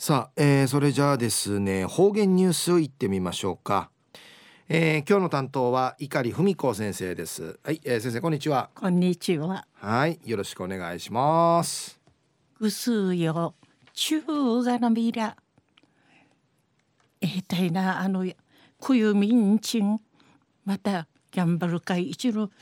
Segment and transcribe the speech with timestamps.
[0.00, 3.90] さあ、えー、それじゃあですね方言ニュースいってみましょうか、
[4.68, 7.58] えー、今日の担当は碇文子先生です。
[7.64, 8.70] はい、えー、先生こんにちは。
[8.76, 9.66] こんにちは。
[9.74, 12.00] はいよろしくお願いします。
[12.60, 13.56] ぐすよ
[13.92, 14.22] 中
[14.62, 15.36] がなみら。
[17.20, 18.24] えー、たいなあの
[18.80, 19.98] くゆみんちん
[20.64, 22.52] またギャンバル会一路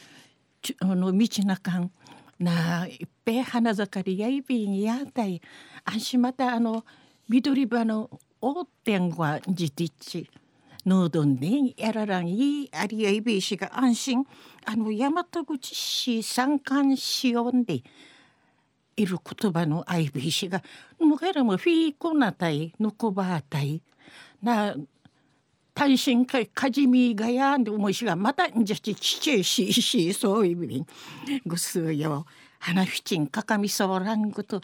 [0.80, 1.90] あの道なかん
[2.38, 5.42] ないっぺ花盛りやいびんやたい。
[5.84, 6.82] 安心またあの
[7.28, 8.08] 緑場の
[8.40, 10.26] 大天は自立
[10.86, 14.24] のどんでやららんいいありやいびしが安心。
[14.64, 17.82] あの大和口市三冠しよんで
[18.96, 20.62] いる言葉のあいびしが
[21.00, 23.82] もがらもフィーコナタイヌコバータイ
[24.40, 24.76] な
[25.74, 30.86] 単身かかじみがやんで思いしがまたんじゃちちちえししそういう意味
[31.44, 32.24] ぐすよ
[32.58, 34.60] 花ふちんかかみそうらんぐと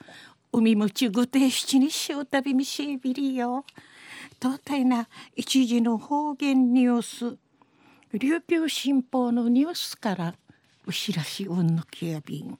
[0.54, 3.64] 海むちぐて七にしおたびみしえびりよ。
[4.38, 7.38] とうたいな一時の方言ニュース。
[8.12, 10.34] 琉球新報のニュースから
[10.84, 12.58] うしらしうんのきやびん。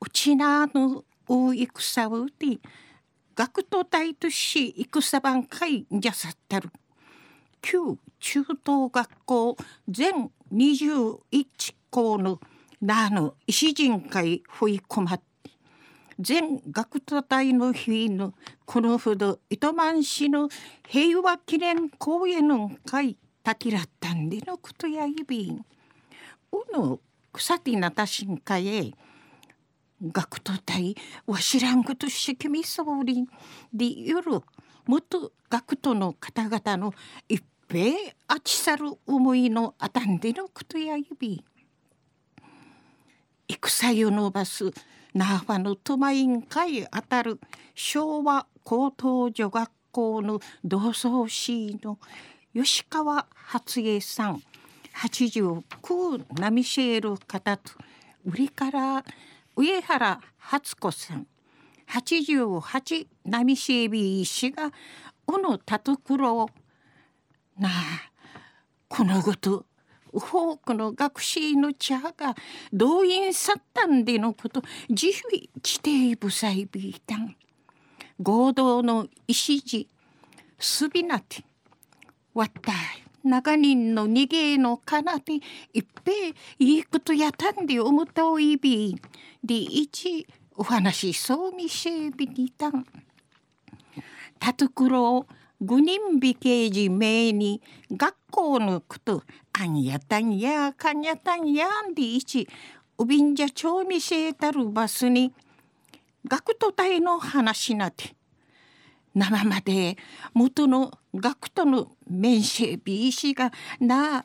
[0.00, 2.60] うちなのういくさうて
[3.34, 6.70] 学徒隊とし戦番会じゃさったる。
[7.60, 9.56] 旧中等学校
[9.88, 11.18] 全21
[11.90, 12.40] 校の
[12.80, 15.27] なの石人会ふいこまって
[16.20, 20.48] 全学徒隊の日のこのほど糸満市の
[20.88, 25.64] 平和記念公園の会たきらったんでのことやいびん
[26.50, 26.98] うの
[27.32, 28.90] 草手なたしんかえ
[30.02, 30.96] 学徒隊
[31.26, 33.26] わしらんことしきみそうりん
[33.72, 34.40] で夜
[34.86, 36.92] もっと学徒の方々の
[37.28, 41.44] 一平あちさる思いのあたんでのことやいび
[43.50, 44.72] 戦湯のバス
[45.14, 47.40] 那覇のトマイン会あたる
[47.74, 51.98] 昭和高等女学校の同窓士の
[52.54, 54.42] 吉川初江さん。
[54.94, 57.72] 89ナミシェール方と
[58.24, 59.04] 売りから
[59.54, 61.26] 上原初子さん。
[61.88, 64.72] 88ナミシェービー氏が
[65.26, 66.50] 小野田所
[67.58, 67.72] なあ
[68.88, 69.64] このこと
[70.12, 72.34] 多くの学士の茶が
[72.72, 77.36] 動員さったんでのこと自費地底部裁ビータン
[78.20, 79.88] 合同の石地
[80.58, 81.44] すびなて
[82.34, 82.74] わったい
[83.24, 85.40] 長人の逃げのかなていっ
[86.04, 86.12] ぺ
[86.58, 88.96] いいことやたんで思ったおいび
[89.44, 90.26] で一
[90.56, 92.68] お話そうみせびにた。
[92.68, 92.84] ん
[94.40, 95.26] たところ
[95.60, 97.60] 五人美刑事名に
[97.90, 102.48] 学校のことあんやたんやかんやたんやんでいち
[102.96, 105.32] おびんじゃ町見せたるバスに
[106.28, 108.14] 学徒隊の話なて
[109.16, 109.96] 生まで
[110.32, 114.24] 元の学徒の面せびいしがな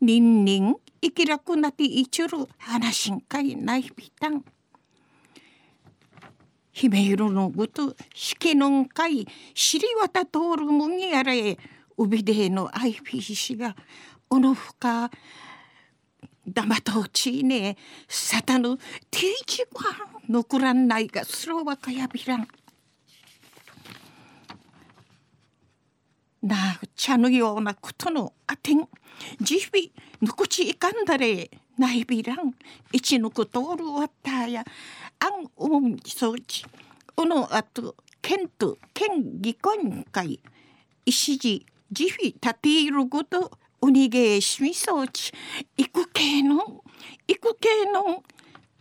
[0.00, 4.42] にんにん生きらくなっていちる話んかいないびたん。
[6.72, 11.58] 姫色のぐとしけのんかい知りわた通るもんやれ
[11.96, 13.76] うびでのあいびしが
[14.28, 15.10] おのふか
[16.46, 17.76] だまとちいね
[18.08, 18.76] さたぬ
[19.10, 19.90] ていちごは
[20.28, 22.48] んのくらんないがすろわかやびらん。
[26.42, 28.88] なあ茶のようなことのあてん
[29.40, 29.92] じび
[30.22, 32.54] ぬくちいかんだれないびらん。
[32.92, 34.64] いちぬく通るわったや
[35.20, 36.64] あんうんそうち
[37.16, 39.78] おのあと県と県議会
[40.10, 40.40] 会
[41.04, 43.50] 石地じひたていること
[43.80, 45.32] おにげえしみそうち
[45.76, 46.84] いくけの
[47.26, 48.22] いくけの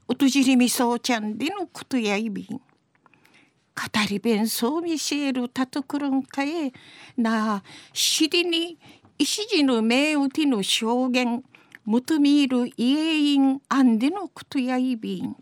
[0.08, 2.62] おとじりみそうちゃんでのことやいびん語
[4.10, 6.72] り弁そうみせるたとくるんかえ
[7.16, 7.64] なあ
[7.94, 8.78] しりに
[9.18, 11.44] 石地の名うての証言
[11.86, 15.36] 求める家員あんでのことやいびん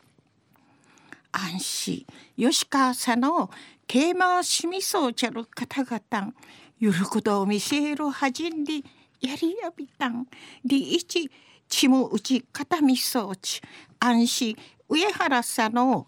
[1.37, 2.05] 安心。
[2.35, 3.51] 吉川さんの
[3.87, 6.33] 桂馬しみそうちゃる方々
[6.79, 8.77] ゆるくどみせるはじんで
[9.21, 10.25] やりやびたん。
[10.65, 11.29] りいち
[11.69, 13.61] ちもうち片みそうち
[13.99, 14.57] 安心。
[14.89, 16.07] 上原さんの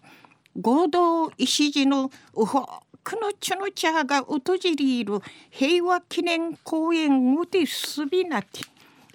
[0.60, 2.66] 合同石地のうほ
[3.04, 5.20] くのちの茶がうとじりいる
[5.50, 8.60] 平和記念公園うてすびなて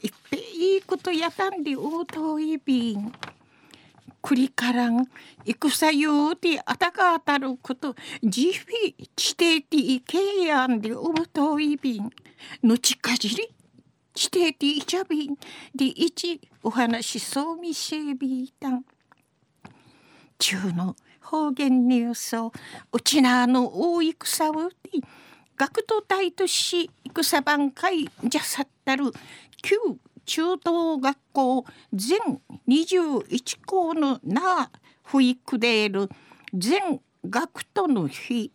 [0.02, 3.12] いっぺいいことやたんでうといびん。
[4.26, 5.06] くりからん
[5.46, 10.18] 戦ようてあたかあたることじひ地底ていけ
[10.48, 12.10] やんでおむといびん。
[12.64, 13.54] のちかじり
[14.16, 15.38] 地底ていちゃびん
[15.76, 18.84] でいちお話そうみせびいたん。
[20.40, 22.52] 中の方言ニュースを
[22.92, 24.90] うちなの大戦をて
[25.56, 29.12] 学徒隊とし戦番会じゃさったる
[29.62, 29.76] 旧
[30.26, 32.20] 中等学校全
[32.68, 34.72] 21校のな
[35.04, 36.10] 保育でいる
[36.54, 38.52] 全学徒の日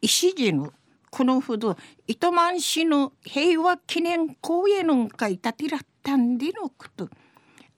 [0.00, 0.72] 石地の
[1.10, 1.76] このほど
[2.06, 7.08] 糸満市の平和記念公園の会立てらったんでのこと。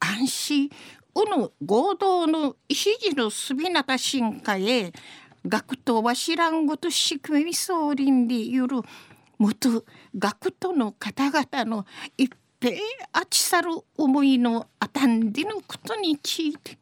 [0.00, 0.70] 安心
[1.14, 4.92] うぬ合同の石地のすびなた進化へ
[5.46, 8.82] 学徒は知らんごとしくみそうりんでゆる
[9.38, 9.84] 元
[10.16, 11.86] 学徒の方々の
[12.16, 12.76] 一平
[13.12, 16.76] あちさる思いのあたんでのことについて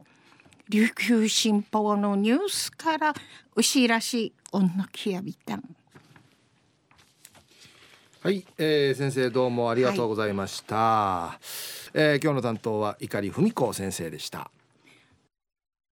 [0.71, 3.15] 琉球新報のニュースから
[3.55, 5.77] おしらしおんのきやびたん。
[8.23, 14.51] はい、えー、先生どうもありがとうございました、はい、えー、今日の担当は碇文子先生でした